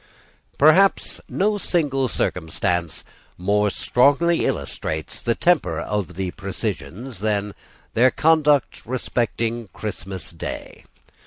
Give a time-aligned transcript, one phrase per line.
[0.57, 3.03] Perhaps no single circumstance
[3.37, 7.53] more strongly illustrates the temper of the precisians than
[7.93, 10.85] their conduct respecting Christmas day.